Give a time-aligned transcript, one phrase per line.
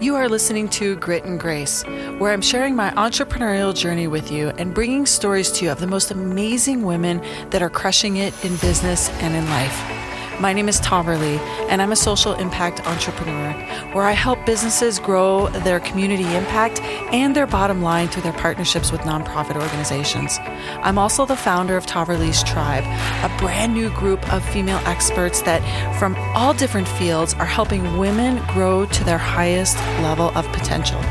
[0.00, 1.82] You are listening to Grit and Grace,
[2.18, 5.88] where I'm sharing my entrepreneurial journey with you and bringing stories to you of the
[5.88, 9.97] most amazing women that are crushing it in business and in life.
[10.40, 11.36] My name is Toverly,
[11.68, 13.52] and I'm a social impact entrepreneur
[13.92, 16.80] where I help businesses grow their community impact
[17.12, 20.38] and their bottom line through their partnerships with nonprofit organizations.
[20.80, 22.84] I'm also the founder of Toverly's Tribe,
[23.24, 25.60] a brand new group of female experts that,
[25.98, 31.02] from all different fields, are helping women grow to their highest level of potential.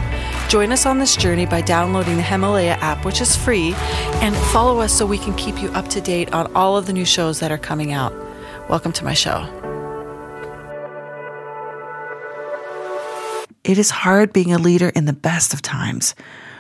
[0.48, 3.74] Join us on this journey by downloading the Himalaya app, which is free,
[4.22, 6.94] and follow us so we can keep you up to date on all of the
[6.94, 8.14] new shows that are coming out.
[8.70, 9.46] Welcome to my show.
[13.64, 16.16] It is hard being a leader in the best of times.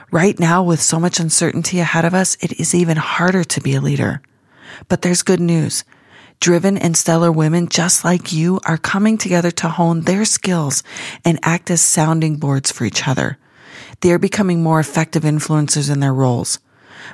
[0.10, 3.76] Right now, with so much uncertainty ahead of us, it is even harder to be
[3.76, 4.22] a leader.
[4.88, 5.84] But there's good news.
[6.40, 10.84] Driven and stellar women just like you are coming together to hone their skills
[11.26, 13.38] and act as sounding boards for each other.
[14.00, 16.60] They are becoming more effective influencers in their roles.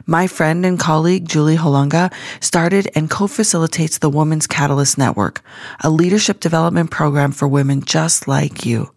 [0.05, 5.41] My friend and colleague, Julie Holunga, started and co-facilitates the Women's Catalyst Network,
[5.81, 8.91] a leadership development program for women just like you.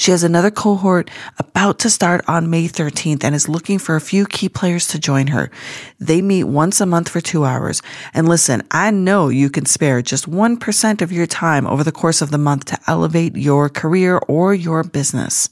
[0.00, 4.00] She has another cohort about to start on May 13th and is looking for a
[4.00, 5.50] few key players to join her.
[5.98, 7.82] They meet once a month for two hours.
[8.14, 12.22] And listen, I know you can spare just 1% of your time over the course
[12.22, 15.50] of the month to elevate your career or your business.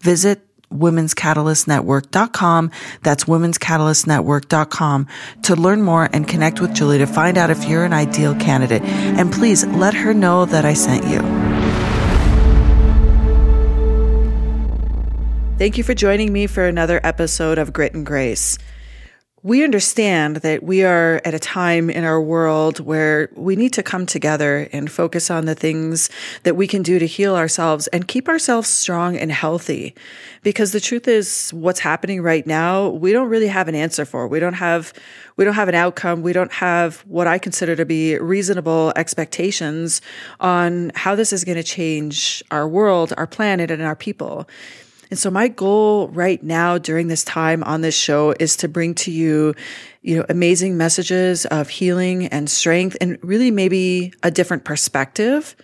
[0.00, 2.70] Visit womenscatalyst.network.com.
[3.02, 5.06] That's womenscatalyst.network.com
[5.42, 8.82] to learn more and connect with Julie to find out if you're an ideal candidate.
[8.82, 11.20] And please let her know that I sent you.
[15.58, 18.56] Thank you for joining me for another episode of Grit and Grace.
[19.42, 23.82] We understand that we are at a time in our world where we need to
[23.82, 26.10] come together and focus on the things
[26.42, 29.94] that we can do to heal ourselves and keep ourselves strong and healthy.
[30.42, 34.28] Because the truth is what's happening right now, we don't really have an answer for.
[34.28, 34.92] We don't have,
[35.38, 36.20] we don't have an outcome.
[36.20, 40.02] We don't have what I consider to be reasonable expectations
[40.40, 44.46] on how this is going to change our world, our planet, and our people.
[45.10, 48.94] And so my goal right now during this time on this show is to bring
[48.96, 49.54] to you,
[50.02, 55.56] you know, amazing messages of healing and strength and really maybe a different perspective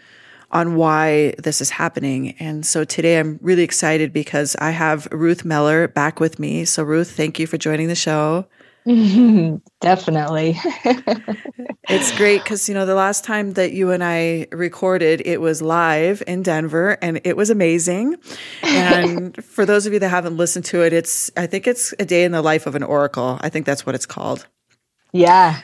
[0.50, 2.34] on why this is happening.
[2.38, 6.64] And so today I'm really excited because I have Ruth Meller back with me.
[6.64, 8.46] So Ruth, thank you for joining the show.
[9.80, 10.56] Definitely.
[11.88, 15.60] it's great because, you know, the last time that you and I recorded, it was
[15.60, 18.16] live in Denver and it was amazing.
[18.62, 22.04] And for those of you that haven't listened to it, it's, I think it's a
[22.04, 23.38] day in the life of an oracle.
[23.40, 24.46] I think that's what it's called.
[25.12, 25.62] Yeah.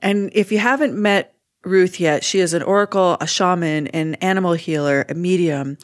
[0.00, 2.24] And if you haven't met Ruth yet.
[2.24, 5.76] She is an oracle, a shaman, an animal healer, a medium,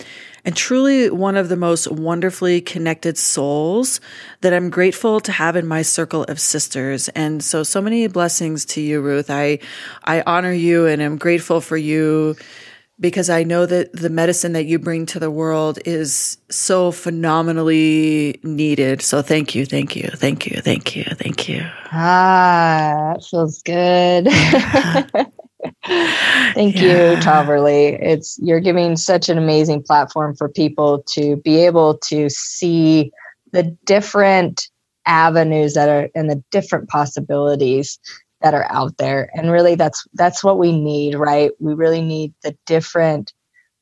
[0.46, 4.00] and truly one of the most wonderfully connected souls
[4.42, 7.08] that I'm grateful to have in my circle of sisters.
[7.10, 9.28] And so, so many blessings to you, Ruth.
[9.28, 9.58] I,
[10.04, 12.36] I honor you and am grateful for you
[13.00, 18.38] because I know that the medicine that you bring to the world is so phenomenally
[18.44, 19.02] needed.
[19.02, 21.66] So thank you, thank you, thank you, thank you, thank you.
[21.92, 24.28] Ah, that feels good.
[25.84, 27.12] Thank yeah.
[27.12, 27.94] you, Toverly.
[28.00, 33.12] It's you're giving such an amazing platform for people to be able to see
[33.52, 34.68] the different
[35.06, 37.98] avenues that are and the different possibilities
[38.42, 39.30] that are out there.
[39.34, 41.50] And really that's that's what we need, right?
[41.58, 43.32] We really need the different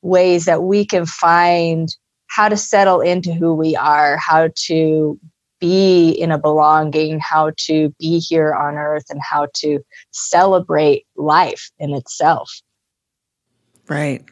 [0.02, 1.88] ways that we can find
[2.28, 5.18] how to settle into who we are, how to
[5.64, 9.78] be in a belonging, how to be here on earth, and how to
[10.10, 12.60] celebrate life in itself.
[13.88, 14.22] Right.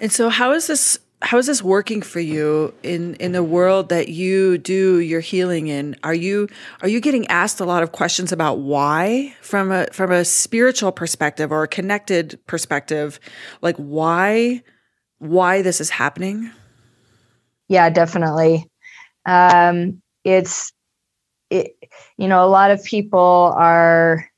[0.00, 0.98] And so, how is this?
[1.22, 5.68] How is this working for you in in the world that you do your healing
[5.68, 5.94] in?
[6.02, 6.48] Are you
[6.82, 10.90] are you getting asked a lot of questions about why from a from a spiritual
[10.90, 13.20] perspective or a connected perspective,
[13.62, 14.64] like why
[15.18, 16.50] why this is happening?
[17.68, 18.68] Yeah, definitely
[19.26, 20.72] um, it's
[21.50, 21.72] it,
[22.16, 24.28] you know a lot of people are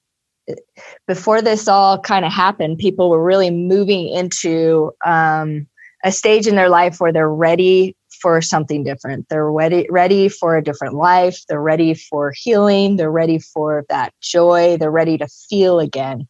[1.06, 5.66] before this all kind of happened people were really moving into um,
[6.04, 9.28] a stage in their life where they're ready for something different.
[9.28, 11.42] They're ready ready for a different life.
[11.48, 12.96] They're ready for healing.
[12.96, 14.76] They're ready for that joy.
[14.78, 16.28] They're ready to feel again.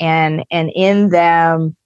[0.00, 1.76] And and in them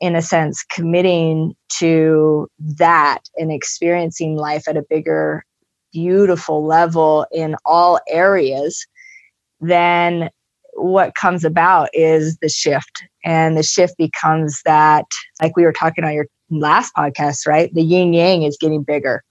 [0.00, 5.44] in a sense committing to that and experiencing life at a bigger
[5.96, 8.86] beautiful level in all areas,
[9.60, 10.28] then
[10.74, 13.02] what comes about is the shift.
[13.24, 15.06] And the shift becomes that
[15.40, 17.72] like we were talking on your last podcast right?
[17.72, 19.24] The yin yang is getting bigger.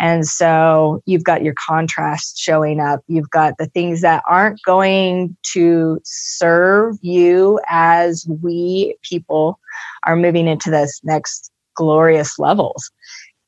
[0.00, 3.00] And so you've got your contrast showing up.
[3.06, 9.60] You've got the things that aren't going to serve you as we people
[10.02, 12.90] are moving into this next glorious levels.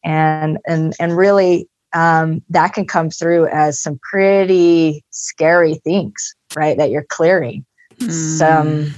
[0.05, 6.77] And and and really um, that can come through as some pretty scary things right
[6.77, 7.65] that you're clearing
[7.99, 8.11] mm.
[8.11, 8.93] some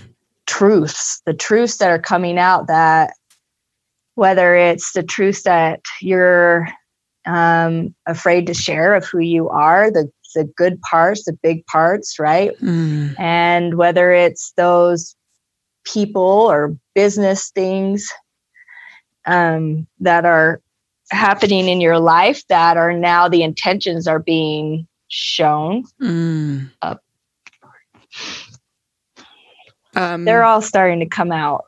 [0.47, 3.13] truths the truths that are coming out that
[4.15, 6.69] whether it's the truths that you're
[7.27, 12.19] um, afraid to share of who you are the the good parts the big parts
[12.19, 13.19] right mm.
[13.19, 15.17] and whether it's those
[15.85, 18.11] people or business things
[19.27, 20.61] um, that are
[21.11, 26.71] happening in your life that are now the intentions are being shown mm.
[26.83, 27.03] up.
[29.95, 31.65] Um, They're all starting to come out.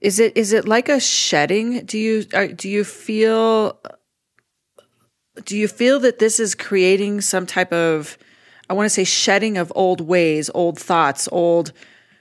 [0.00, 1.84] Is it is it like a shedding?
[1.84, 3.80] Do you are, do you feel
[5.44, 8.18] do you feel that this is creating some type of
[8.68, 11.72] I want to say shedding of old ways, old thoughts, old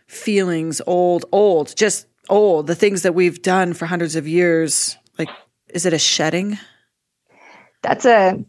[0.07, 5.29] feelings, old old just old, the things that we've done for hundreds of years, like
[5.69, 6.57] is it a shedding?
[7.81, 8.43] That's a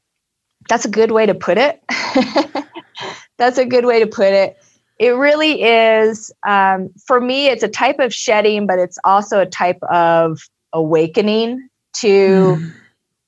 [0.69, 1.81] that's a good way to put it.
[3.39, 4.57] that's a good way to put it.
[4.99, 6.33] It really is.
[6.47, 10.41] Um, for me, it's a type of shedding, but it's also a type of
[10.73, 12.73] awakening to mm.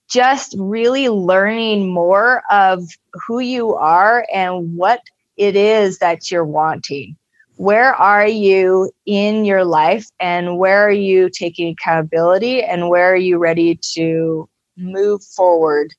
[0.08, 5.02] just really learning more of who you are and what
[5.36, 7.16] it is that you're wanting
[7.58, 13.16] where are you in your life and where are you taking accountability and where are
[13.16, 15.92] you ready to move forward?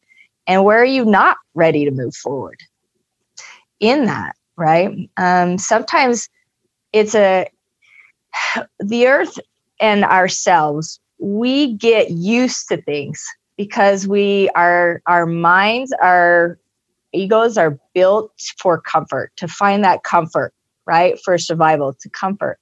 [0.47, 2.59] And where are you not ready to move forward?
[3.81, 5.09] In that right?
[5.17, 6.29] Um, sometimes
[6.93, 7.47] it's a
[8.79, 9.39] the earth
[9.79, 13.21] and ourselves we get used to things
[13.57, 16.57] because we are our minds our
[17.11, 20.53] egos are built for comfort to find that comfort
[20.89, 21.17] right?
[21.23, 22.59] For survival, to comfort.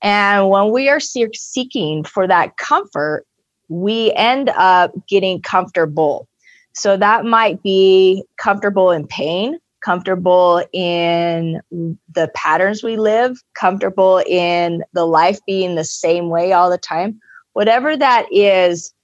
[0.00, 3.26] And when we are seeking for that comfort,
[3.68, 6.26] we end up getting comfortable.
[6.72, 14.82] So that might be comfortable in pain, comfortable in the patterns we live, comfortable in
[14.94, 17.20] the life being the same way all the time.
[17.52, 18.94] Whatever that is,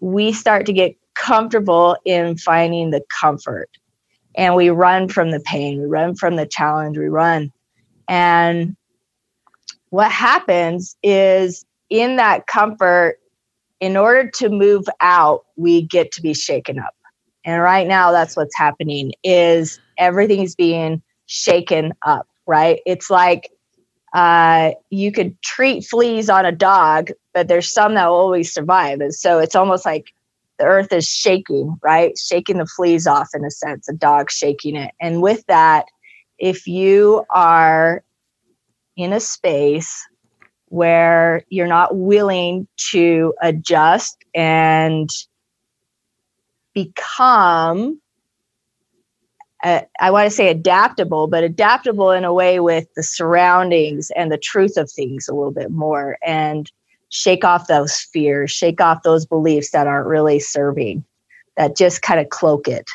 [0.00, 3.68] we start to get comfortable in finding the comfort.
[4.36, 7.52] And we run from the pain, we run from the challenge, we run.
[8.10, 8.76] And
[9.90, 13.18] what happens is in that comfort,
[13.78, 16.94] in order to move out, we get to be shaken up.
[17.44, 22.80] And right now that's what's happening is everything's being shaken up, right?
[22.84, 23.48] It's like
[24.12, 29.00] uh, you could treat fleas on a dog, but there's some that will always survive.
[29.00, 30.12] And so it's almost like
[30.58, 32.18] the earth is shaking, right?
[32.18, 34.92] Shaking the fleas off in a sense, a dog shaking it.
[35.00, 35.86] And with that,
[36.40, 38.02] if you are
[38.96, 40.06] in a space
[40.66, 45.10] where you're not willing to adjust and
[46.74, 48.00] become
[49.62, 54.32] uh, I want to say adaptable, but adaptable in a way with the surroundings and
[54.32, 56.70] the truth of things a little bit more and
[57.10, 61.04] shake off those fears, shake off those beliefs that aren't really serving,
[61.58, 62.88] that just kind of cloak it.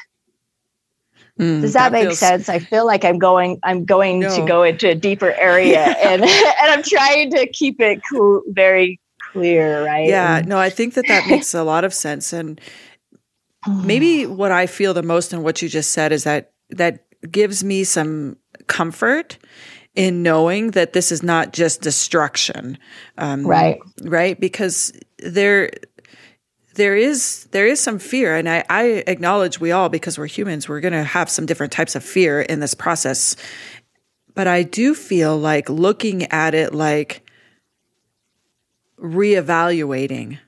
[1.39, 2.19] Mm, Does that, that make feels...
[2.19, 2.49] sense?
[2.49, 4.35] I feel like I'm going I'm going no.
[4.35, 8.99] to go into a deeper area and and I'm trying to keep it cool, very
[9.31, 10.07] clear, right?
[10.07, 12.59] Yeah, no, I think that that makes a lot of sense and
[13.83, 17.63] maybe what I feel the most in what you just said is that that gives
[17.63, 18.37] me some
[18.67, 19.37] comfort
[19.95, 22.77] in knowing that this is not just destruction.
[23.17, 23.79] Um, right.
[24.03, 24.39] Right.
[24.39, 25.71] Because there,
[26.75, 30.69] there is there is some fear and I, I acknowledge we all because we're humans
[30.69, 33.35] we're going to have some different types of fear in this process.
[34.33, 37.29] But i do feel like looking at it like
[38.99, 40.39] reevaluating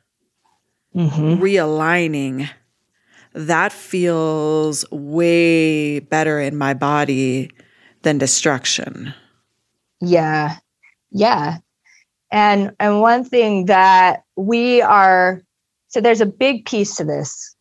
[0.96, 1.42] mm-hmm.
[1.42, 2.50] realigning
[3.34, 7.52] that feels way better in my body
[8.02, 9.14] than destruction.
[10.02, 10.58] Yeah.
[11.12, 11.58] Yeah.
[12.32, 15.44] And and one thing that we are
[15.88, 17.56] so there's a big piece to this.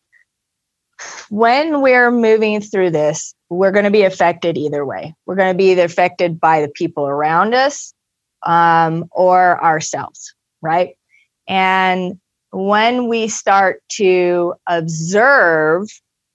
[1.29, 5.13] When we're moving through this, we're going to be affected either way.
[5.25, 7.93] We're going to be either affected by the people around us
[8.43, 10.95] um, or ourselves, right?
[11.47, 12.19] And
[12.51, 15.87] when we start to observe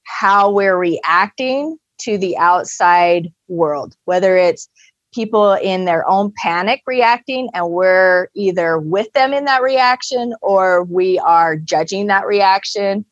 [0.05, 4.69] how we're reacting to the outside world, whether it's
[5.13, 10.85] people in their own panic reacting and we're either with them in that reaction or
[10.85, 13.05] we are judging that reaction.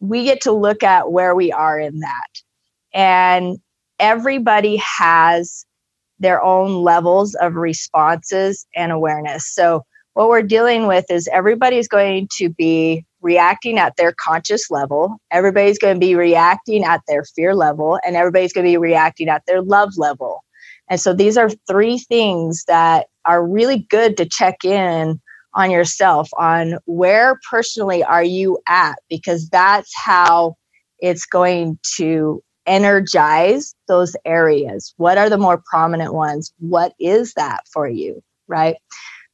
[0.00, 2.28] We get to look at where we are in that.
[2.92, 3.58] And
[3.98, 5.64] everybody has
[6.18, 9.46] their own levels of responses and awareness.
[9.52, 15.16] So, what we're dealing with is everybody's going to be reacting at their conscious level,
[15.30, 19.28] everybody's going to be reacting at their fear level, and everybody's going to be reacting
[19.28, 20.42] at their love level.
[20.92, 25.18] And so, these are three things that are really good to check in
[25.54, 30.54] on yourself on where personally are you at because that's how
[30.98, 34.92] it's going to energize those areas.
[34.98, 36.52] What are the more prominent ones?
[36.58, 38.22] What is that for you?
[38.46, 38.76] Right.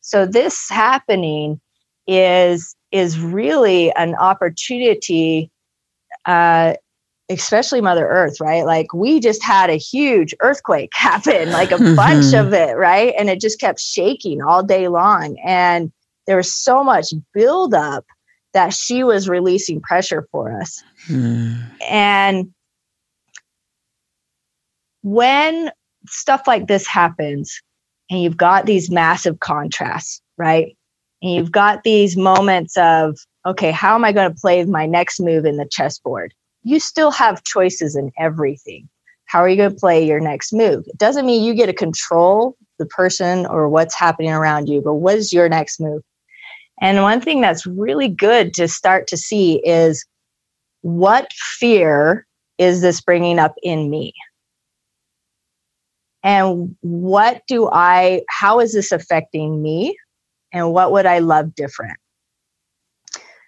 [0.01, 1.61] So this happening
[2.07, 5.51] is is really an opportunity
[6.25, 6.75] uh,
[7.31, 11.95] especially mother earth right like we just had a huge earthquake happen like a mm-hmm.
[11.95, 15.93] bunch of it right and it just kept shaking all day long and
[16.27, 18.05] there was so much buildup
[18.55, 21.63] that she was releasing pressure for us mm.
[21.89, 22.53] and
[25.03, 25.71] when
[26.07, 27.61] stuff like this happens
[28.11, 30.77] and you've got these massive contrasts, right?
[31.23, 35.21] And you've got these moments of, okay, how am I going to play my next
[35.21, 36.33] move in the chessboard?
[36.63, 38.89] You still have choices in everything.
[39.27, 40.85] How are you going to play your next move?
[40.87, 44.95] It doesn't mean you get to control the person or what's happening around you, but
[44.95, 46.03] what is your next move?
[46.81, 50.07] And one thing that's really good to start to see is
[50.83, 54.13] what fear is this bringing up in me?
[56.23, 59.97] and what do I, how is this affecting me?
[60.53, 61.99] And what would I love different?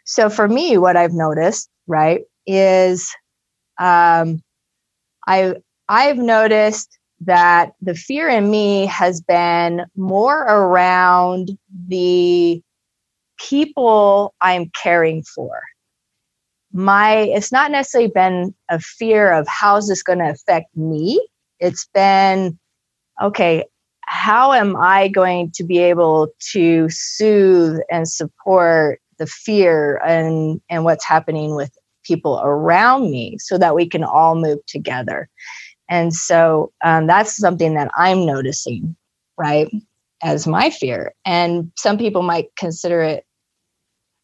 [0.04, 3.10] So for me, what I've noticed, right, is
[3.78, 4.42] um,
[5.26, 5.54] I
[5.88, 11.50] I've noticed that the fear in me has been more around
[11.88, 12.62] the
[13.38, 15.60] people I'm caring for.
[16.72, 21.26] My it's not necessarily been a fear of how's this going to affect me.
[21.58, 22.58] It's been
[23.20, 23.64] okay,
[24.02, 30.84] how am I going to be able to soothe and support the fear and, and
[30.84, 31.70] what's happening with
[32.10, 35.28] people around me so that we can all move together?
[35.88, 38.96] And so um, that's something that I'm noticing,
[39.38, 39.68] right,
[40.22, 41.14] as my fear.
[41.24, 43.24] And some people might consider it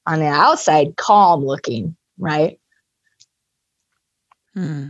[0.06, 2.58] on the outside calm looking, right?
[4.54, 4.88] Hmm.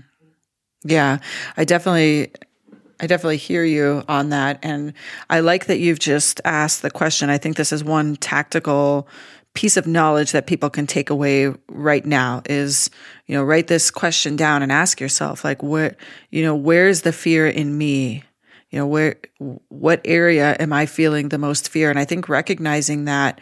[0.84, 1.18] Yeah,
[1.56, 2.32] I definitely
[3.00, 4.58] I definitely hear you on that.
[4.62, 4.94] And
[5.28, 7.28] I like that you've just asked the question.
[7.28, 9.06] I think this is one tactical
[9.56, 12.90] piece of knowledge that people can take away right now is,
[13.26, 15.96] you know, write this question down and ask yourself, like, what,
[16.30, 18.22] you know, where's the fear in me?
[18.70, 21.88] You know, where, what area am I feeling the most fear?
[21.88, 23.40] And I think recognizing that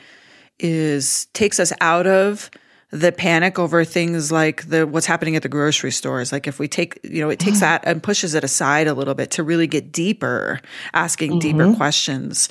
[0.61, 2.49] is takes us out of
[2.91, 6.33] the panic over things like the what's happening at the grocery stores.
[6.33, 9.15] Like if we take you know it takes that and pushes it aside a little
[9.15, 10.61] bit to really get deeper
[10.93, 11.39] asking mm-hmm.
[11.41, 12.49] deeper questions.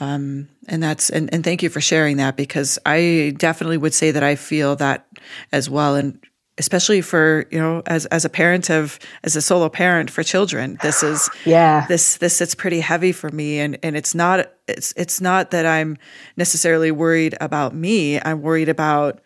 [0.00, 4.10] Um, and that's and, and thank you for sharing that because i definitely would say
[4.10, 5.06] that i feel that
[5.52, 5.94] as well.
[5.94, 6.22] And
[6.58, 10.76] especially for you know as as a parent of as a solo parent for children
[10.82, 11.86] this is yeah.
[11.86, 13.58] this this sits pretty heavy for me.
[13.60, 15.96] And and it's not it's it's not that i'm
[16.36, 18.20] necessarily worried about me.
[18.20, 19.20] I'm worried about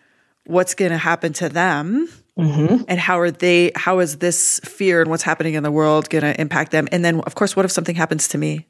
[0.46, 2.08] what's going to happen to them
[2.38, 2.84] mm-hmm.
[2.88, 6.22] and how are they how is this fear and what's happening in the world going
[6.22, 6.88] to impact them?
[6.92, 8.66] And then of course what if something happens to me?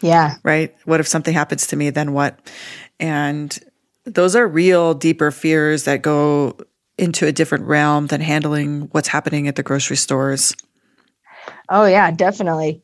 [0.00, 0.36] Yeah.
[0.42, 0.74] Right?
[0.84, 2.38] What if something happens to me then what?
[2.98, 3.58] And
[4.04, 6.56] those are real deeper fears that go
[6.98, 10.54] into a different realm than handling what's happening at the grocery stores.
[11.68, 12.82] Oh yeah definitely.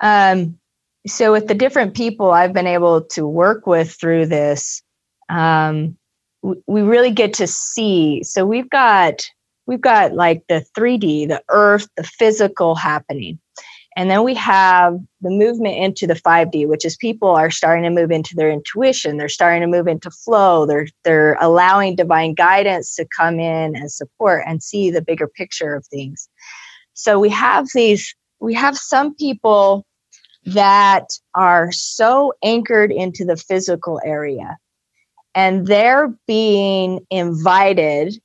[0.00, 0.58] Um
[1.06, 4.82] so with the different people i've been able to work with through this
[5.28, 5.96] um
[6.66, 9.26] we really get to see so we've got
[9.66, 13.38] we've got like the 3d the earth the physical happening.
[13.96, 17.90] And then we have the movement into the 5d which is people are starting to
[17.90, 22.94] move into their intuition they're starting to move into flow they're they're allowing divine guidance
[22.96, 26.28] to come in and support and see the bigger picture of things.
[26.92, 29.86] So we have these we have some people
[30.46, 34.58] that are so anchored into the physical area
[35.34, 38.18] and they're being invited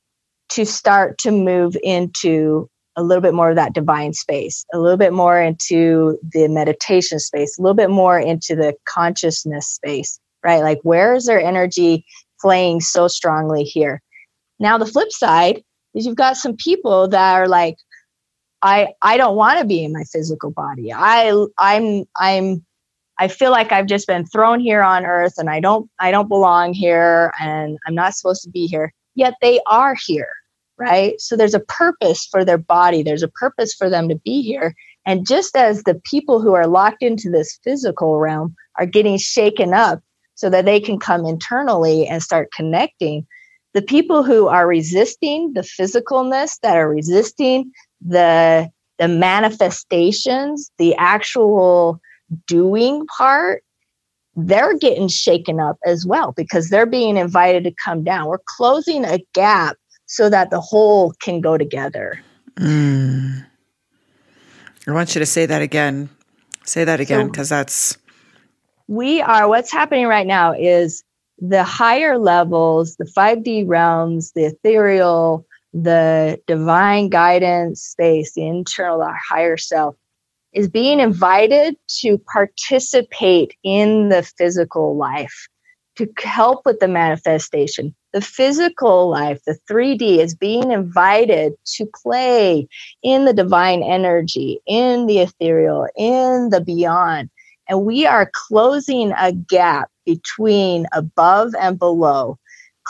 [0.50, 4.96] to start to move into a little bit more of that divine space, a little
[4.96, 10.62] bit more into the meditation space, a little bit more into the consciousness space, right?
[10.62, 12.04] Like, where is their energy
[12.40, 14.02] playing so strongly here?
[14.58, 15.62] Now, the flip side
[15.94, 17.76] is you've got some people that are like,
[18.62, 20.92] I I don't want to be in my physical body.
[20.92, 22.64] I I'm I'm
[23.20, 26.28] I feel like I've just been thrown here on earth and I don't I don't
[26.28, 28.94] belong here and I'm not supposed to be here.
[29.14, 30.30] Yet they are here,
[30.78, 31.20] right?
[31.20, 33.02] So there's a purpose for their body.
[33.02, 34.74] There's a purpose for them to be here.
[35.04, 39.74] And just as the people who are locked into this physical realm are getting shaken
[39.74, 40.00] up
[40.34, 43.26] so that they can come internally and start connecting,
[43.74, 52.00] the people who are resisting the physicalness, that are resisting the the manifestations, the actual
[52.46, 53.62] doing part,
[54.36, 58.26] they're getting shaken up as well because they're being invited to come down.
[58.26, 62.20] We're closing a gap so that the whole can go together.
[62.56, 63.46] Mm.
[64.86, 66.08] I want you to say that again.
[66.64, 67.98] Say that again because so that's.
[68.88, 71.04] We are, what's happening right now is
[71.38, 79.16] the higher levels, the 5D realms, the ethereal, the divine guidance space, the internal, our
[79.16, 79.94] higher self,
[80.52, 85.48] is being invited to participate in the physical life,
[85.96, 87.94] to help with the manifestation.
[88.12, 92.66] The physical life, the 3D, is being invited to play
[93.02, 97.30] in the divine energy, in the ethereal, in the beyond.
[97.68, 102.36] And we are closing a gap between above and below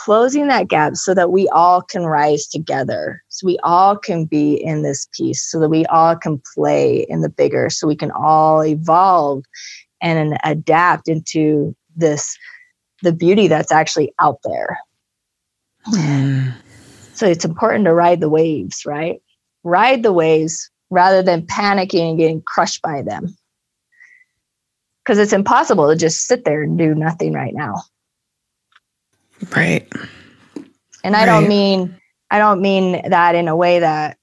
[0.03, 4.53] closing that gap so that we all can rise together so we all can be
[4.53, 8.09] in this piece so that we all can play in the bigger so we can
[8.11, 9.43] all evolve
[10.01, 12.35] and adapt into this
[13.03, 14.79] the beauty that's actually out there.
[15.87, 16.53] Mm.
[17.13, 19.21] so it's important to ride the waves right?
[19.63, 23.35] Ride the waves rather than panicking and getting crushed by them.
[25.03, 27.83] Because it's impossible to just sit there and do nothing right now
[29.55, 29.87] Right.
[31.03, 31.25] And I right.
[31.25, 31.97] don't mean
[32.29, 34.17] I don't mean that in a way that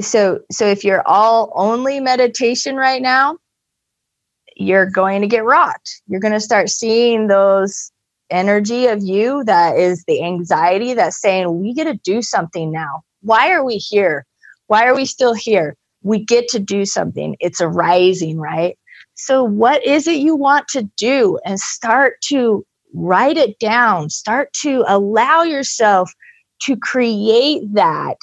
[0.00, 3.38] so so if you're all only meditation right now,
[4.56, 6.02] you're going to get rocked.
[6.06, 7.92] You're going to start seeing those
[8.30, 13.02] energy of you that is the anxiety that's saying we get to do something now.
[13.22, 14.26] Why are we here?
[14.68, 15.76] Why are we still here?
[16.02, 17.36] We get to do something.
[17.40, 18.78] It's arising, right?
[19.14, 21.38] So, what is it you want to do?
[21.44, 26.12] And start to write it down, start to allow yourself
[26.62, 28.16] to create that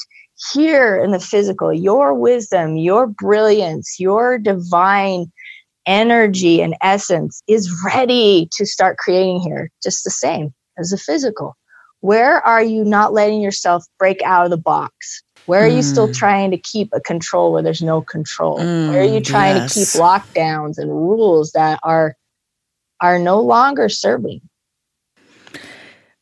[0.54, 5.32] here in the physical, your wisdom, your brilliance, your divine
[5.88, 11.56] energy and essence is ready to start creating here, just the same as the physical.
[12.02, 15.24] Where are you not letting yourself break out of the box?
[15.48, 15.78] Where are mm.
[15.78, 16.16] you still mm.
[16.16, 18.60] trying to keep a control where there's no control?
[18.60, 19.74] Mm, where are you trying yes.
[19.74, 22.16] to keep lockdowns and rules that are
[23.02, 24.42] are no longer serving?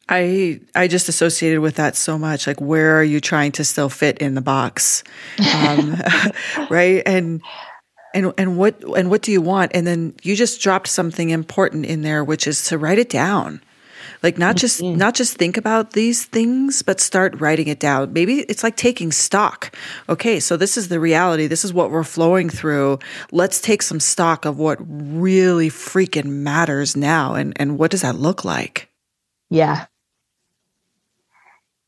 [0.07, 2.47] I I just associated with that so much.
[2.47, 5.03] Like, where are you trying to still fit in the box,
[5.55, 5.95] um,
[6.69, 7.01] right?
[7.05, 7.41] And
[8.13, 9.71] and and what and what do you want?
[9.73, 13.61] And then you just dropped something important in there, which is to write it down.
[14.23, 14.97] Like not just mm-hmm.
[14.97, 18.13] not just think about these things, but start writing it down.
[18.13, 19.75] Maybe it's like taking stock.
[20.07, 21.47] Okay, so this is the reality.
[21.47, 22.99] This is what we're flowing through.
[23.31, 28.15] Let's take some stock of what really freaking matters now, and and what does that
[28.15, 28.89] look like?
[29.49, 29.85] Yeah,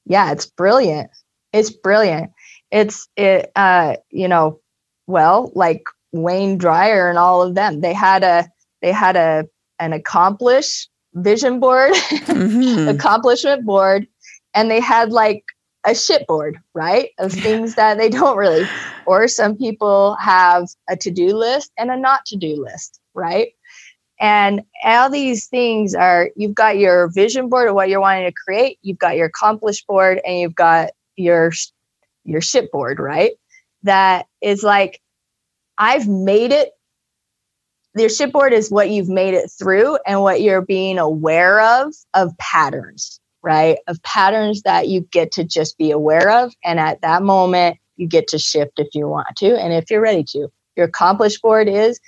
[0.07, 1.11] yeah, it's brilliant.
[1.53, 2.31] It's brilliant.
[2.71, 4.59] It's it uh, you know,
[5.05, 7.81] well, like Wayne Dyer and all of them.
[7.81, 8.49] They had a
[8.81, 9.45] they had a
[9.79, 12.87] an accomplish vision board, mm-hmm.
[12.87, 14.07] accomplishment board,
[14.53, 15.43] and they had like
[15.85, 17.11] a shipboard, right?
[17.19, 18.67] Of things that they don't really.
[19.05, 23.49] Or some people have a to-do list and a not to-do list, right?
[24.19, 28.33] And all these things are you've got your vision board of what you're wanting to
[28.33, 31.51] create, you've got your accomplished board, and you've got your
[32.23, 33.33] your shipboard, right?
[33.83, 35.01] That is like
[35.77, 36.71] I've made it.
[37.95, 42.37] Your shipboard is what you've made it through and what you're being aware of of
[42.37, 43.77] patterns, right?
[43.87, 46.53] Of patterns that you get to just be aware of.
[46.63, 50.01] And at that moment, you get to shift if you want to and if you're
[50.01, 50.47] ready to.
[50.75, 51.99] Your accomplished board is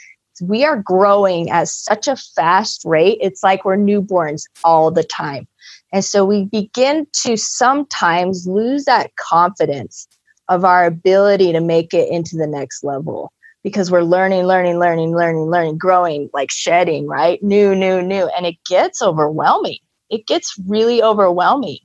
[0.41, 3.17] we are growing at such a fast rate.
[3.21, 5.47] It's like we're newborns all the time.
[5.91, 10.07] And so we begin to sometimes lose that confidence
[10.47, 13.31] of our ability to make it into the next level
[13.63, 17.41] because we're learning, learning, learning, learning, learning, growing, like shedding, right?
[17.43, 18.29] New, new, new.
[18.35, 19.79] And it gets overwhelming.
[20.09, 21.79] It gets really overwhelming.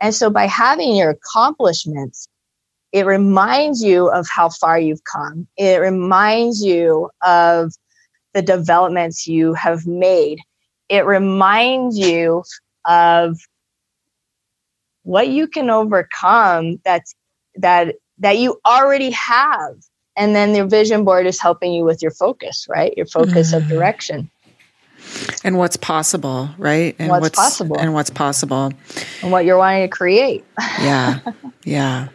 [0.00, 2.28] And so by having your accomplishments,
[2.92, 5.46] it reminds you of how far you've come.
[5.56, 7.72] It reminds you of
[8.32, 10.40] the developments you have made.
[10.88, 12.44] It reminds you
[12.86, 13.38] of
[15.02, 17.14] what you can overcome that's
[17.56, 19.76] that that you already have.
[20.16, 22.92] And then your vision board is helping you with your focus, right?
[22.96, 23.56] Your focus mm.
[23.56, 24.30] of direction.
[25.44, 26.94] And what's possible, right?
[26.98, 27.78] And what's, what's possible.
[27.78, 28.72] And what's possible.
[29.22, 30.44] And what you're wanting to create.
[30.80, 31.20] yeah.
[31.64, 32.08] Yeah.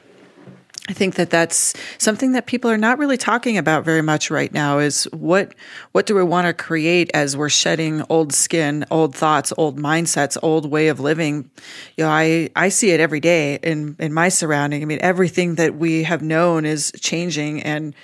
[0.88, 4.54] I think that that's something that people are not really talking about very much right
[4.54, 5.56] now is what
[5.94, 10.38] what do we want to create as we're shedding old skin, old thoughts, old mindsets,
[10.44, 11.50] old way of living.
[11.98, 14.84] You know, I I see it every day in in my surrounding.
[14.84, 17.96] I mean, everything that we have known is changing and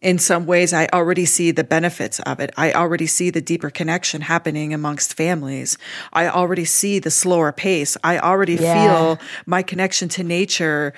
[0.00, 2.50] in some ways I already see the benefits of it.
[2.56, 5.78] I already see the deeper connection happening amongst families.
[6.12, 7.96] I already see the slower pace.
[8.02, 8.74] I already yeah.
[8.74, 10.92] feel my connection to nature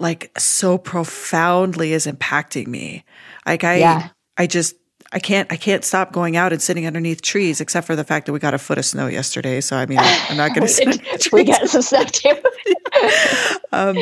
[0.00, 3.04] like so profoundly is impacting me.
[3.46, 4.08] Like I, yeah.
[4.36, 4.76] I just,
[5.12, 8.26] I can't, I can't stop going out and sitting underneath trees, except for the fact
[8.26, 9.60] that we got a foot of snow yesterday.
[9.60, 11.32] So I mean, I'm not going to sit.
[11.32, 12.36] we got some stuff too.
[13.72, 13.96] um,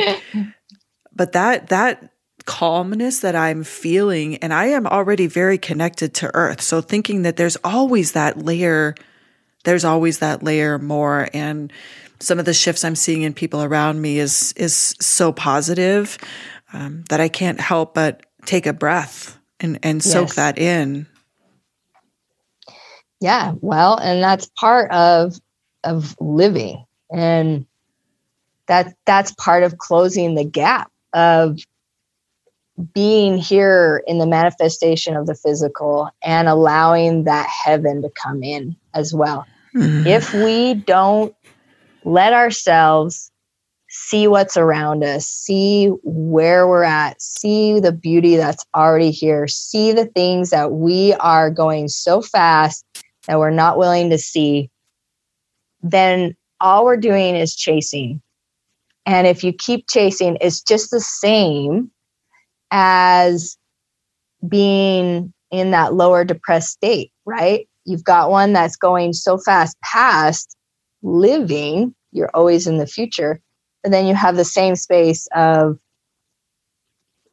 [1.14, 2.11] but that that
[2.46, 6.61] calmness that I'm feeling, and I am already very connected to Earth.
[6.61, 8.94] So thinking that there's always that layer,
[9.64, 11.72] there's always that layer more, and
[12.20, 16.18] some of the shifts I'm seeing in people around me is is so positive
[16.72, 20.12] um, that I can't help but take a breath and and yes.
[20.12, 21.07] soak that in.
[23.20, 25.37] Yeah, well, and that's part of
[25.85, 27.66] of living, and
[28.66, 31.59] that that's part of closing the gap of
[32.92, 38.76] being here in the manifestation of the physical and allowing that heaven to come in
[38.92, 39.46] as well.
[39.74, 40.07] Mm-hmm.
[40.07, 41.35] If we don't
[42.07, 43.33] let ourselves
[43.88, 49.90] see what's around us, see where we're at, see the beauty that's already here, see
[49.90, 52.85] the things that we are going so fast
[53.27, 54.71] that we're not willing to see,
[55.83, 58.23] then all we're doing is chasing.
[59.05, 61.90] And if you keep chasing, it's just the same
[62.71, 63.57] as
[64.49, 67.69] being in that lower depressed state, right?
[67.85, 70.57] You've got one that's going so fast past
[71.03, 73.40] living you're always in the future.
[73.83, 75.79] But then you have the same space of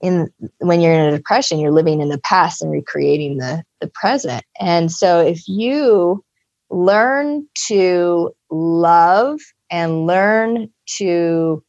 [0.01, 3.87] in when you're in a depression you're living in the past and recreating the the
[3.87, 4.43] present.
[4.59, 6.23] And so if you
[6.69, 9.39] learn to love
[9.71, 11.63] and learn to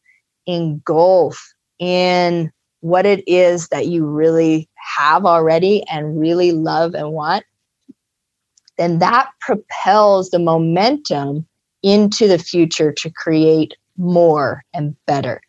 [0.45, 2.51] engulf in
[2.81, 7.43] what it is that you really have already and really love and want
[8.77, 11.47] then that propels the momentum
[11.85, 15.39] into the future to create more and better.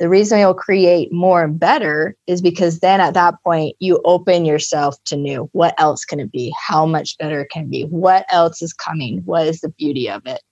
[0.00, 4.44] The reason you'll create more and better is because then at that point you open
[4.44, 5.48] yourself to new.
[5.52, 6.52] What else can it be?
[6.58, 7.84] How much better it can be?
[7.84, 9.22] What else is coming?
[9.24, 10.42] What is the beauty of it?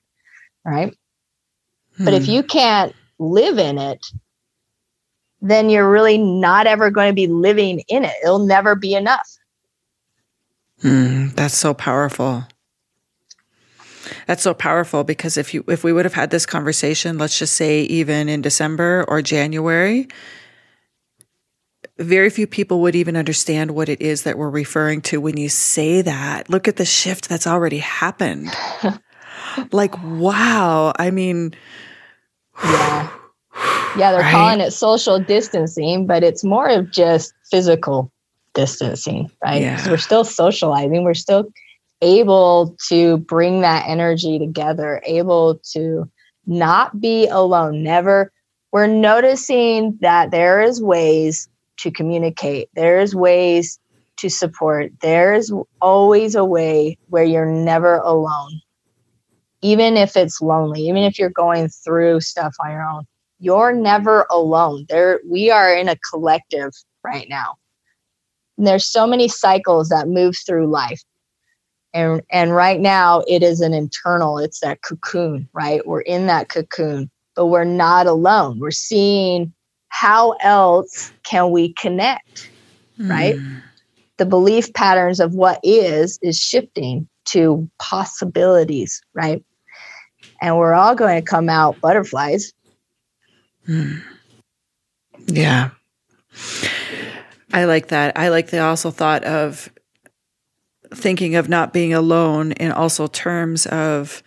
[0.65, 0.97] Right?
[1.97, 2.05] Hmm.
[2.05, 2.31] But if hmm.
[2.31, 4.07] you can't live in it,
[5.41, 8.15] then you're really not ever going to be living in it.
[8.23, 9.29] It'll never be enough.
[10.83, 12.45] Hmm, that's so powerful.
[14.27, 17.55] That's so powerful because if you if we would have had this conversation, let's just
[17.55, 20.09] say even in December or January,
[21.99, 25.49] very few people would even understand what it is that we're referring to when you
[25.49, 26.49] say that.
[26.49, 28.51] Look at the shift that's already happened.
[29.73, 30.93] like, wow.
[30.99, 31.55] I mean,
[32.63, 33.11] yeah.
[33.97, 34.33] Yeah, they're right?
[34.33, 38.11] calling it social distancing, but it's more of just physical
[38.55, 39.63] distancing, right?
[39.63, 39.89] Yeah.
[39.91, 41.47] we're still socializing, we're still
[42.03, 46.11] able to bring that energy together, able to
[46.45, 47.83] not be alone.
[47.83, 48.33] Never,
[48.73, 53.79] we're noticing that there is ways to communicate, there's ways
[54.19, 58.61] to support, there's always a way where you're never alone.
[59.63, 63.05] Even if it's lonely, even if you're going through stuff on your own,
[63.39, 64.87] you're never alone.
[64.89, 66.73] There, we are in a collective
[67.05, 67.55] right now.
[68.59, 71.03] And there's so many cycles that move through life
[71.95, 75.87] and and right now it is an internal it's that cocoon right?
[75.87, 78.59] We're in that cocoon but we're not alone.
[78.59, 79.53] We're seeing
[79.89, 82.51] how else can we connect
[82.99, 83.11] mm.
[83.11, 83.37] right
[84.19, 89.45] the belief patterns of what is is shifting to possibilities right?
[90.41, 92.53] And we're all going to come out butterflies.
[93.69, 94.03] Mm.
[95.27, 95.71] yeah.
[97.53, 98.19] I like that.
[98.19, 99.71] I like the also thought of
[100.95, 104.23] thinking of not being alone in also terms of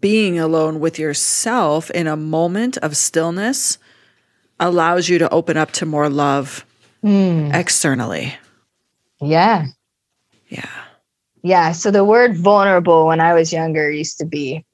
[0.00, 3.78] being alone with yourself in a moment of stillness
[4.58, 6.64] allows you to open up to more love
[7.02, 7.52] mm.
[7.54, 8.34] externally.
[9.20, 9.66] Yeah.
[10.48, 10.70] Yeah.
[11.42, 11.72] Yeah.
[11.72, 14.64] So the word vulnerable when I was younger used to be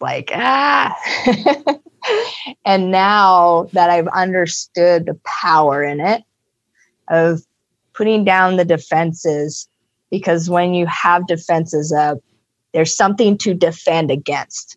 [0.00, 0.96] like, ah.
[2.64, 6.22] and now that I've understood the power in it
[7.08, 7.42] of
[7.92, 9.68] putting down the defenses,
[10.10, 12.18] because when you have defenses up,
[12.72, 14.76] there's something to defend against.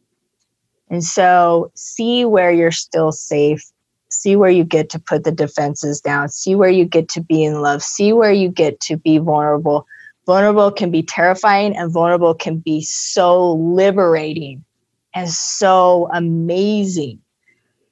[0.90, 3.64] And so see where you're still safe,
[4.10, 7.44] see where you get to put the defenses down, see where you get to be
[7.44, 9.88] in love, see where you get to be vulnerable.
[10.26, 14.64] Vulnerable can be terrifying, and vulnerable can be so liberating
[15.14, 17.20] and so amazing.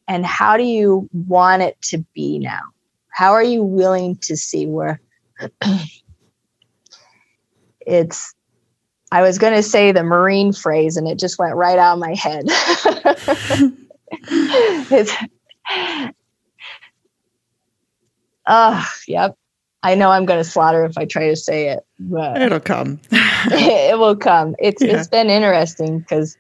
[0.08, 2.62] And how do you want it to be now?
[3.10, 5.02] How are you willing to see where
[7.86, 8.34] it's
[9.12, 12.00] I was going to say the Marine phrase and it just went right out of
[12.00, 12.46] my head.
[14.90, 15.14] it's,
[18.48, 19.36] oh, yep.
[19.84, 23.00] I know I'm going to slaughter if I try to say it, but it'll come.
[23.12, 24.56] it will come.
[24.60, 24.98] It's yeah.
[24.98, 26.38] it's been interesting because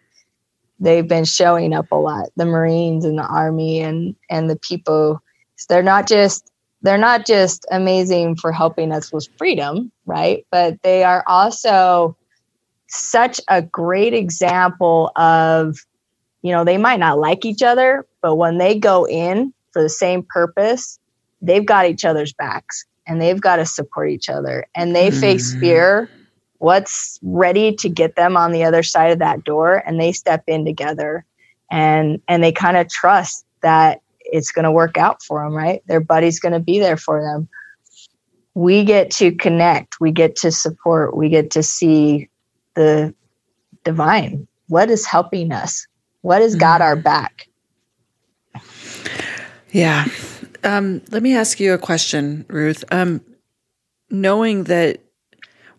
[0.80, 2.30] they've been showing up a lot.
[2.36, 5.22] The Marines and the Army and and the people.
[5.70, 6.51] They're not just
[6.82, 10.46] they're not just amazing for helping us with freedom, right?
[10.52, 12.18] But they are also
[12.88, 15.78] such a great example of,
[16.42, 19.90] you know, they might not like each other, but when they go in for the
[19.90, 21.00] same purpose,
[21.42, 25.20] they've got each other's backs and they've got to support each other and they mm.
[25.20, 26.10] face fear
[26.60, 30.44] what's ready to get them on the other side of that door and they step
[30.46, 31.26] in together
[31.72, 35.82] and and they kind of trust that it's going to work out for them right
[35.88, 37.48] their buddy's going to be there for them
[38.54, 42.30] we get to connect we get to support we get to see
[42.76, 43.14] the
[43.84, 44.48] divine.
[44.68, 45.86] What is helping us?
[46.22, 47.04] What has got our mm.
[47.04, 47.48] back?
[49.72, 50.06] Yeah.
[50.64, 52.84] Um, let me ask you a question, Ruth.
[52.92, 53.22] Um,
[54.10, 55.00] knowing that,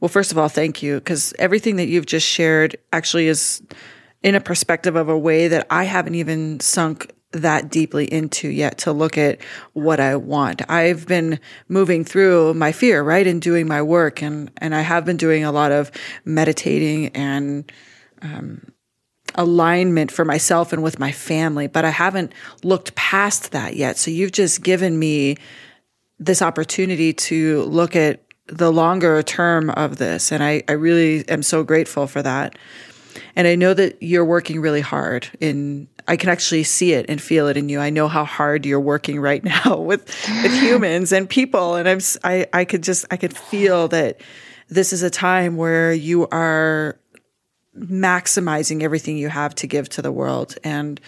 [0.00, 3.62] well, first of all, thank you, because everything that you've just shared actually is
[4.22, 8.79] in a perspective of a way that I haven't even sunk that deeply into yet
[8.79, 9.42] to look at
[9.73, 10.68] what I want.
[10.71, 13.27] I've been moving through my fear, right?
[13.27, 15.90] And doing my work and, and I have been doing a lot of
[16.25, 17.71] meditating and,
[18.21, 18.73] um,
[19.35, 23.97] alignment for myself and with my family, but I haven't looked past that yet.
[23.97, 25.37] So you've just given me
[26.18, 30.33] this opportunity to look at the longer term of this.
[30.33, 32.57] And I, I really am so grateful for that.
[33.35, 37.20] And I know that you're working really hard in I can actually see it and
[37.20, 37.80] feel it in you.
[37.80, 40.06] I know how hard you're working right now with
[40.42, 44.20] with humans and people and I'm I I could just I could feel that
[44.68, 46.98] this is a time where you are
[47.76, 51.00] maximizing everything you have to give to the world and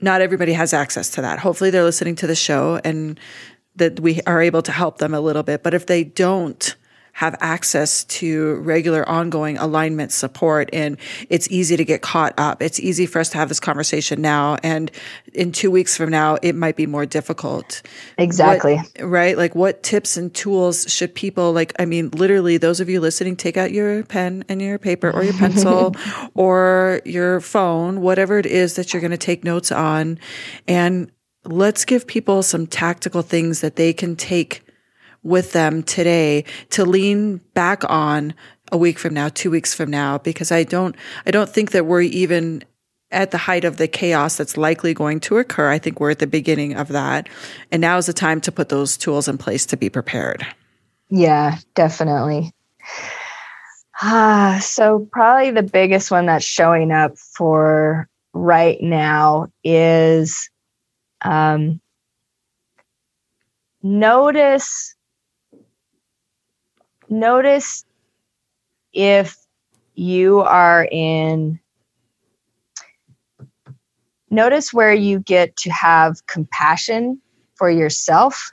[0.00, 1.38] not everybody has access to that.
[1.38, 3.18] Hopefully they're listening to the show and
[3.76, 5.62] that we are able to help them a little bit.
[5.62, 6.74] But if they don't,
[7.16, 10.68] have access to regular ongoing alignment support.
[10.70, 10.98] And
[11.30, 12.60] it's easy to get caught up.
[12.60, 14.58] It's easy for us to have this conversation now.
[14.62, 14.90] And
[15.32, 17.80] in two weeks from now, it might be more difficult.
[18.18, 18.76] Exactly.
[18.76, 19.34] What, right?
[19.34, 23.34] Like what tips and tools should people like, I mean, literally those of you listening,
[23.34, 25.96] take out your pen and your paper or your pencil
[26.34, 30.18] or your phone, whatever it is that you're going to take notes on
[30.68, 31.10] and
[31.44, 34.65] let's give people some tactical things that they can take
[35.26, 38.32] with them today to lean back on
[38.72, 41.86] a week from now, two weeks from now, because I don't, I don't think that
[41.86, 42.64] we're even
[43.10, 45.70] at the height of the chaos that's likely going to occur.
[45.70, 47.28] I think we're at the beginning of that.
[47.70, 50.46] And now is the time to put those tools in place to be prepared.
[51.08, 52.52] Yeah, definitely.
[54.02, 60.50] Ah, so probably the biggest one that's showing up for right now is
[61.22, 61.80] um,
[63.82, 64.95] notice
[67.10, 67.84] notice
[68.92, 69.36] if
[69.94, 71.58] you are in
[74.30, 77.20] notice where you get to have compassion
[77.54, 78.50] for yourself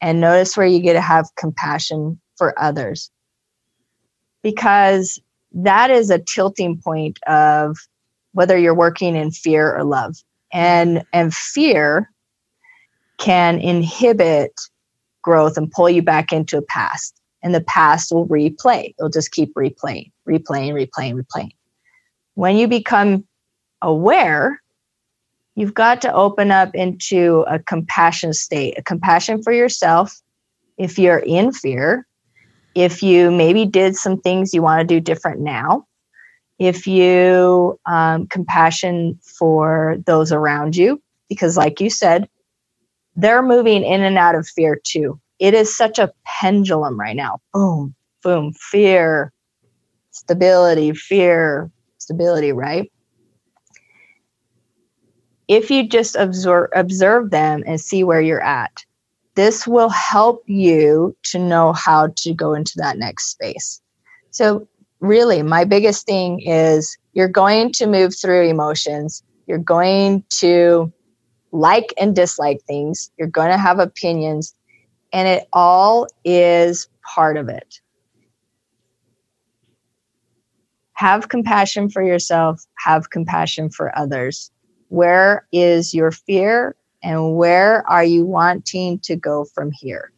[0.00, 3.10] and notice where you get to have compassion for others.
[4.42, 5.20] Because
[5.52, 7.76] that is a tilting point of
[8.32, 10.16] whether you're working in fear or love.
[10.52, 12.10] And and fear
[13.18, 14.60] can inhibit
[15.22, 18.94] growth and pull you back into a past and the past will replay.
[18.98, 21.52] It'll just keep replaying, replaying, replaying, replaying.
[22.34, 23.24] When you become
[23.82, 24.62] aware,
[25.54, 30.20] you've got to open up into a compassion state, a compassion for yourself
[30.78, 32.06] if you're in fear,
[32.74, 35.86] if you maybe did some things you want to do different now,
[36.58, 42.28] if you um, compassion for those around you, because like you said,
[43.16, 47.40] they're moving in and out of fear too it is such a pendulum right now.
[47.52, 49.32] Boom, boom, fear,
[50.10, 52.90] stability, fear, stability, right?
[55.48, 58.84] if you just observe, observe them and see where you're at,
[59.34, 63.80] this will help you to know how to go into that next space.
[64.30, 64.66] So,
[65.00, 70.92] really, my biggest thing is you're going to move through emotions, you're going to
[71.50, 74.54] like and dislike things, you're going to have opinions,
[75.12, 77.80] and it all is part of it.
[80.94, 84.50] Have compassion for yourself, have compassion for others.
[84.88, 90.12] Where is your fear and where are you wanting to go from here?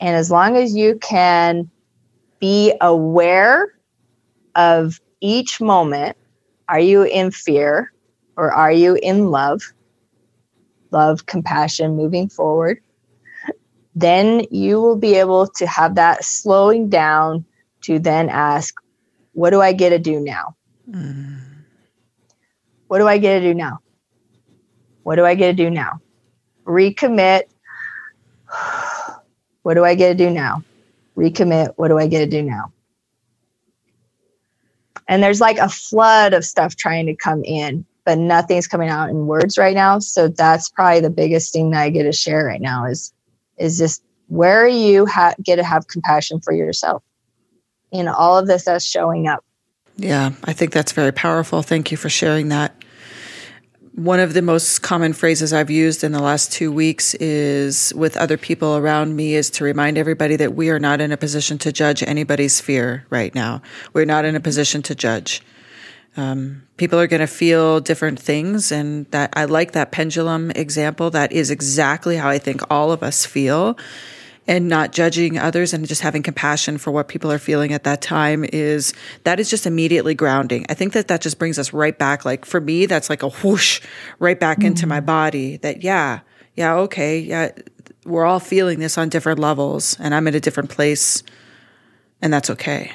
[0.00, 1.70] And as long as you can
[2.40, 3.72] be aware
[4.54, 6.16] of each moment,
[6.68, 7.92] are you in fear
[8.36, 9.62] or are you in love?
[10.90, 12.80] Love, compassion, moving forward.
[13.96, 17.46] Then you will be able to have that slowing down
[17.80, 18.74] to then ask,
[19.32, 20.54] what do I get to do now?
[20.88, 21.40] Mm.
[22.88, 23.80] What do I get to do now?
[25.02, 26.00] What do I get to do now?
[26.64, 27.44] Recommit.
[29.62, 30.62] What do I get to do now?
[31.16, 31.72] Recommit.
[31.74, 32.72] What do I get to do now?
[35.08, 39.10] And there's like a flood of stuff trying to come in, but nothing's coming out
[39.10, 39.98] in words right now.
[39.98, 43.12] So that's probably the biggest thing that I get to share right now is
[43.58, 47.02] is just where you ha- get to have compassion for yourself
[47.92, 49.44] in all of this that's showing up.
[49.96, 51.62] Yeah, I think that's very powerful.
[51.62, 52.82] Thank you for sharing that.
[53.94, 58.14] One of the most common phrases I've used in the last two weeks is with
[58.18, 61.56] other people around me is to remind everybody that we are not in a position
[61.58, 63.62] to judge anybody's fear right now.
[63.94, 65.40] We're not in a position to judge.
[66.16, 71.10] Um, people are going to feel different things, and that I like that pendulum example.
[71.10, 73.76] That is exactly how I think all of us feel
[74.48, 78.00] and not judging others and just having compassion for what people are feeling at that
[78.00, 80.66] time is that is just immediately grounding.
[80.68, 82.24] I think that that just brings us right back.
[82.24, 83.80] Like for me, that's like a whoosh
[84.18, 84.68] right back mm-hmm.
[84.68, 86.20] into my body that, yeah,
[86.54, 87.18] yeah, okay.
[87.18, 87.50] Yeah.
[88.04, 91.24] We're all feeling this on different levels and I'm in a different place
[92.22, 92.92] and that's okay.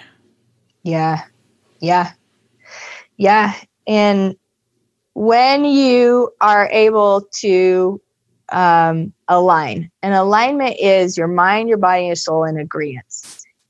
[0.84, 1.26] Yeah.
[1.80, 2.14] Yeah.
[3.22, 3.54] Yeah.
[3.86, 4.36] And
[5.14, 8.02] when you are able to
[8.52, 9.92] um, align.
[10.02, 13.06] And alignment is your mind, your body, and your soul in agreement.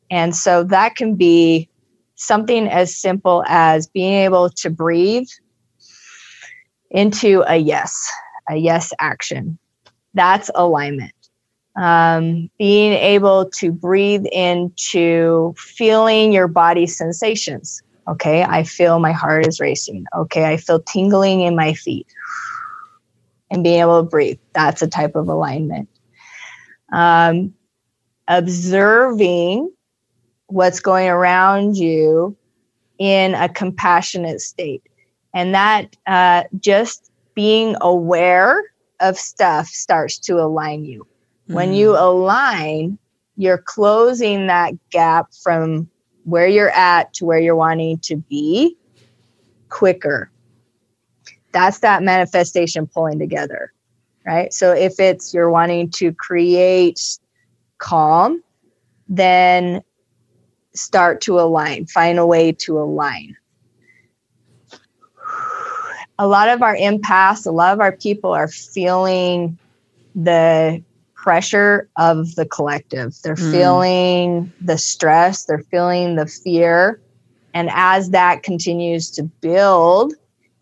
[0.10, 1.70] And so that can be
[2.16, 5.28] something as simple as being able to breathe
[6.90, 8.12] into a yes,
[8.50, 9.58] a yes action.
[10.14, 11.14] That's alignment.
[11.78, 17.84] Um, being able to breathe into feeling your body sensations.
[18.08, 20.06] Okay, I feel my heart is racing.
[20.16, 22.08] Okay, I feel tingling in my feet
[23.52, 24.40] and being able to breathe.
[24.54, 25.88] That's a type of alignment.
[26.92, 27.54] Um,
[28.28, 29.72] observing
[30.48, 32.36] what's going around you
[32.98, 34.84] in a compassionate state.
[35.34, 38.64] And that uh, just being aware
[39.00, 41.02] of stuff starts to align you.
[41.02, 41.54] Mm-hmm.
[41.54, 42.98] When you align,
[43.38, 45.90] you're closing that gap from
[46.24, 48.76] where you're at to where you're wanting to be
[49.70, 50.32] quicker.
[51.52, 53.74] That's that manifestation pulling together
[54.26, 54.54] right?
[54.54, 57.20] So if it's you're wanting to create
[57.78, 58.44] calm
[59.10, 59.82] then
[60.74, 63.36] start to align find a way to align.
[66.20, 69.58] A lot of our empaths a lot of our people are feeling
[70.16, 70.84] the
[71.22, 73.16] pressure of the collective.
[73.24, 73.52] They're mm.
[73.52, 77.00] feeling the stress they're feeling the fear.
[77.54, 80.14] And as that continues to build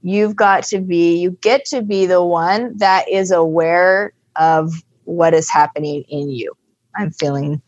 [0.01, 4.71] you've got to be you get to be the one that is aware of
[5.05, 6.55] what is happening in you.
[6.95, 7.61] I'm feeling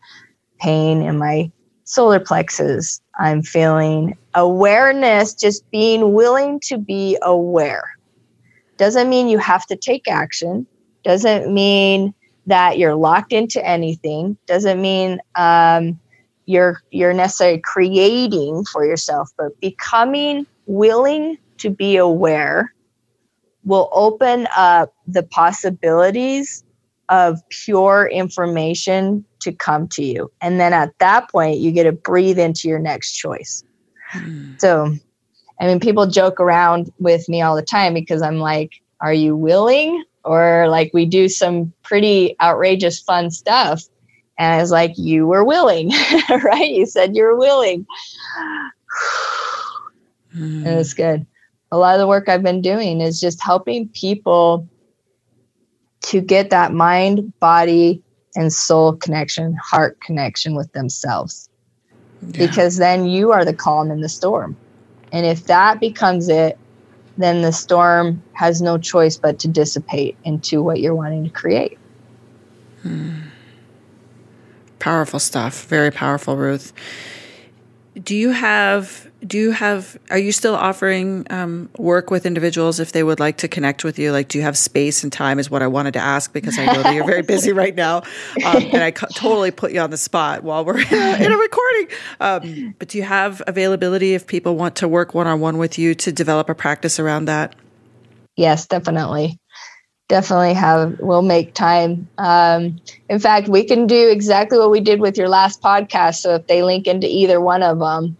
[0.60, 1.50] pain in my
[1.84, 3.00] solar plexus.
[3.18, 7.96] I'm feeling awareness just being willing to be aware.
[8.76, 10.66] Doesn't mean you have to take action.
[11.04, 12.14] Doesn't mean
[12.46, 15.98] that you're locked into anything doesn't mean um,
[16.46, 22.72] you're you're necessarily creating for yourself but becoming willing to be aware
[23.64, 26.64] will open up the possibilities
[27.08, 30.30] of pure information to come to you.
[30.40, 33.62] And then at that point, you get to breathe into your next choice.
[34.12, 34.60] Mm.
[34.60, 34.94] So,
[35.60, 39.36] I mean, people joke around with me all the time because I'm like, are you
[39.36, 40.04] willing?
[40.24, 43.84] Or like, we do some pretty outrageous, fun stuff.
[44.38, 45.90] And I was like, you were willing,
[46.44, 46.70] right?
[46.70, 47.86] You said you were willing.
[50.34, 50.66] Mm.
[50.66, 51.26] And it's good
[51.72, 54.68] a lot of the work I've been doing is just helping people
[56.02, 58.02] to get that mind, body,
[58.36, 61.48] and soul connection, heart connection with themselves.
[62.20, 62.46] Yeah.
[62.46, 64.54] Because then you are the calm in the storm.
[65.12, 66.58] And if that becomes it,
[67.16, 71.78] then the storm has no choice but to dissipate into what you're wanting to create.
[72.82, 73.20] Hmm.
[74.78, 75.66] Powerful stuff.
[75.66, 76.72] Very powerful, Ruth.
[78.00, 82.92] Do you have do you have are you still offering um, work with individuals if
[82.92, 84.12] they would like to connect with you?
[84.12, 86.64] Like do you have space and time is what i wanted to ask because i
[86.64, 88.02] know that you're very busy right now.
[88.44, 91.32] Um, and i co- totally put you on the spot while we're in a, in
[91.32, 91.88] a recording.
[92.20, 96.12] Um, but do you have availability if people want to work one-on-one with you to
[96.12, 97.54] develop a practice around that?
[98.36, 99.38] Yes definitely
[100.12, 105.00] definitely have we'll make time um, in fact we can do exactly what we did
[105.00, 108.14] with your last podcast so if they link into either one of them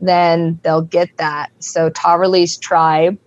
[0.00, 1.50] then they'll get that.
[1.58, 3.18] So Tahverlee's Tribe,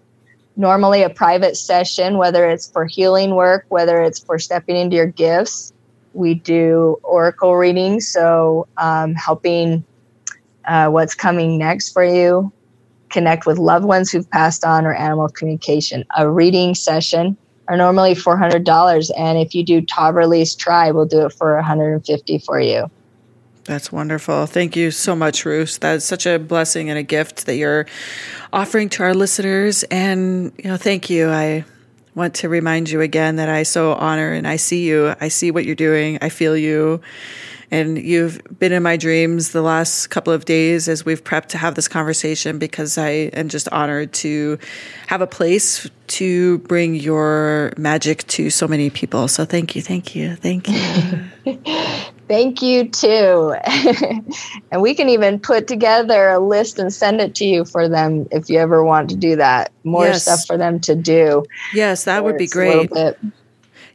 [0.55, 5.07] normally a private session, whether it's for healing work, whether it's for stepping into your
[5.07, 5.73] gifts.
[6.13, 9.83] We do oracle readings, so um, helping
[10.65, 12.51] uh, what's coming next for you,
[13.09, 16.03] connect with loved ones who've passed on, or animal communication.
[16.17, 17.37] A reading session
[17.67, 22.59] are normally $400, and if you do Tahverlee's Try, we'll do it for 150 for
[22.59, 22.89] you.
[23.65, 24.47] That's wonderful.
[24.47, 25.79] Thank you so much, Ruth.
[25.79, 27.85] That's such a blessing and a gift that you're
[28.51, 29.83] offering to our listeners.
[29.83, 31.29] And, you know, thank you.
[31.29, 31.63] I
[32.15, 35.15] want to remind you again that I so honor and I see you.
[35.21, 36.17] I see what you're doing.
[36.21, 37.01] I feel you.
[37.71, 41.57] And you've been in my dreams the last couple of days as we've prepped to
[41.57, 44.59] have this conversation because I am just honored to
[45.07, 49.29] have a place to bring your magic to so many people.
[49.29, 51.55] So thank you, thank you, thank you.
[52.27, 53.55] thank you too.
[54.71, 58.27] and we can even put together a list and send it to you for them
[58.31, 59.71] if you ever want to do that.
[59.85, 60.23] More yes.
[60.23, 61.45] stuff for them to do.
[61.73, 62.91] Yes, that would be great.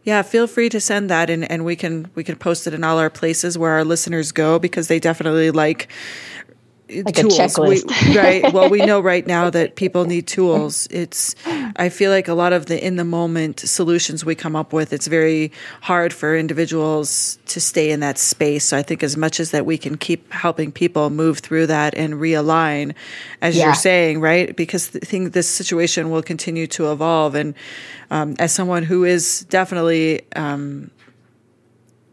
[0.07, 2.85] Yeah, feel free to send that and, and we can we can post it in
[2.85, 5.89] all our places where our listeners go because they definitely like
[6.89, 7.59] like tools.
[7.59, 7.83] We,
[8.15, 8.53] right.
[8.53, 10.87] Well, we know right now that people need tools.
[10.91, 11.35] It's,
[11.77, 14.93] I feel like a lot of the in the moment solutions we come up with,
[14.93, 18.65] it's very hard for individuals to stay in that space.
[18.65, 21.95] So I think as much as that we can keep helping people move through that
[21.95, 22.95] and realign,
[23.43, 23.67] as yeah.
[23.67, 24.55] you're saying, right?
[24.55, 27.35] Because I think this situation will continue to evolve.
[27.35, 27.55] And
[28.11, 30.91] um, as someone who is definitely, um,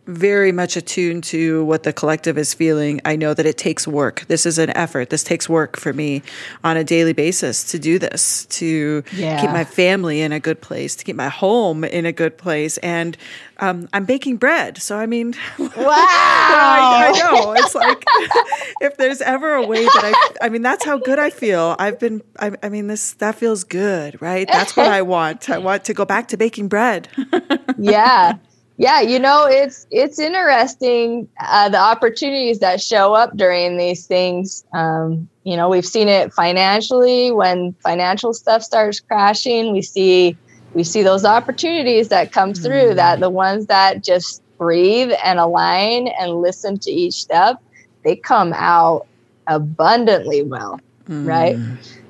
[0.05, 2.99] very much attuned to what the collective is feeling.
[3.05, 4.25] I know that it takes work.
[4.27, 5.09] This is an effort.
[5.09, 6.21] This takes work for me
[6.63, 9.39] on a daily basis to do this, to yeah.
[9.39, 12.77] keep my family in a good place, to keep my home in a good place.
[12.79, 13.17] And
[13.59, 14.81] um, I'm baking bread.
[14.81, 15.69] So, I mean, wow.
[15.77, 17.53] I, I, know.
[17.53, 18.03] It's like
[18.81, 20.01] if there's ever a way that
[20.41, 21.77] I, I mean, that's how good I feel.
[21.79, 24.47] I've been, I, I mean, this, that feels good, right?
[24.47, 25.49] That's what I want.
[25.49, 27.07] I want to go back to baking bread.
[27.77, 28.37] yeah
[28.77, 34.65] yeah you know it's it's interesting uh, the opportunities that show up during these things
[34.73, 40.35] um, you know we've seen it financially when financial stuff starts crashing we see
[40.73, 42.95] we see those opportunities that come through mm.
[42.95, 47.61] that the ones that just breathe and align and listen to each step
[48.03, 49.05] they come out
[49.47, 51.27] abundantly well mm.
[51.27, 51.57] right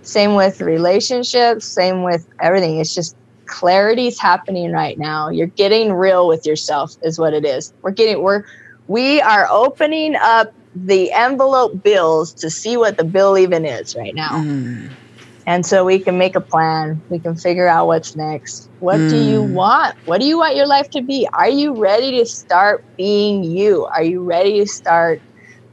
[0.01, 5.29] same with relationships same with everything it's just clarity is happening right now.
[5.29, 7.73] You're getting real with yourself, is what it is.
[7.81, 8.43] We're getting, we're,
[8.87, 14.15] we are opening up the envelope bills to see what the bill even is right
[14.15, 14.31] now.
[14.31, 14.91] Mm.
[15.45, 17.01] And so we can make a plan.
[17.09, 18.69] We can figure out what's next.
[18.79, 19.09] What mm.
[19.09, 19.53] do you mm.
[19.53, 19.95] want?
[20.05, 21.27] What do you want your life to be?
[21.33, 23.85] Are you ready to start being you?
[23.85, 25.21] Are you ready to start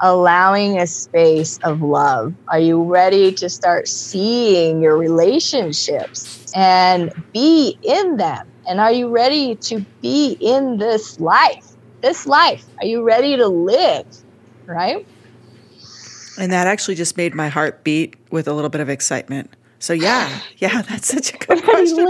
[0.00, 2.34] allowing a space of love?
[2.48, 8.46] Are you ready to start seeing your relationships and be in them?
[8.68, 11.66] And are you ready to be in this life?
[12.02, 12.64] This life.
[12.80, 14.06] Are you ready to live?
[14.66, 15.06] Right?
[16.38, 19.50] And that actually just made my heart beat with a little bit of excitement.
[19.80, 22.06] So yeah, yeah, that's such a good question.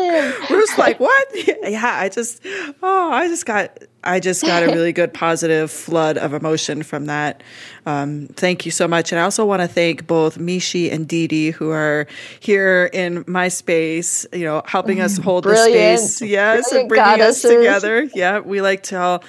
[0.51, 1.29] Ruth's like, what?
[1.71, 2.45] Yeah, I just,
[2.83, 7.07] oh, I just got I just got a really good positive flood of emotion from
[7.07, 7.43] that.
[7.87, 9.13] Um, thank you so much.
[9.13, 12.07] And I also want to thank both Mishi and Didi who are
[12.41, 15.73] here in my space, you know, helping us hold Brilliant.
[15.73, 16.29] the space.
[16.29, 17.45] Yes, Brilliant and bringing goddesses.
[17.45, 18.03] us together.
[18.15, 19.25] Yeah, we like to all,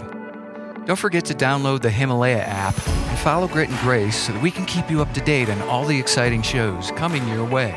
[0.86, 4.51] Don't forget to download the Himalaya app and follow Grit and Grace so that we
[4.51, 7.74] can keep you up to date on all the exciting shows coming your way.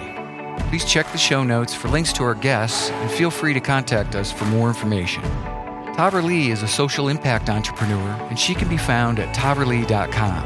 [0.70, 4.15] Please check the show notes for links to our guests and feel free to contact
[4.15, 5.22] us for more information.
[5.97, 10.43] Tahverlee is a social impact entrepreneur, and she can be found at tahverlee.com.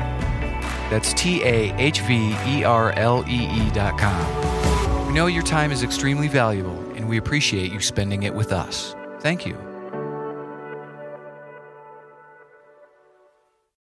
[0.89, 4.90] That's T A H V E R L E E.com.
[5.11, 8.95] We know your time is extremely valuable, and we appreciate you spending it with us.
[9.19, 9.70] Thank you.